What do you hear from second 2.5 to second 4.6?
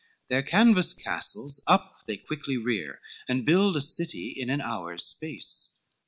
rear, And build a city in an